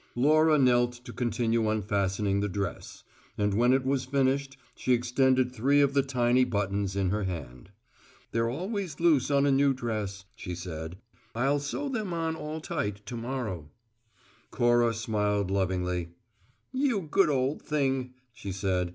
[0.15, 3.03] Laura knelt to continue unfastening the dress;
[3.37, 7.69] and when it was finished she extended three of the tiny buttons in her hand.
[8.31, 10.97] "They're always loose on a new dress," she said.
[11.35, 13.69] "I'll sew them all on tight, to morrow."
[14.49, 16.09] Cora smiled lovingly.
[16.71, 18.89] "You good old thing," she said.